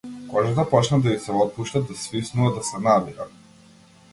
[0.29, 3.29] Кожата почна да и се отпушта, да свиснува, да се набира.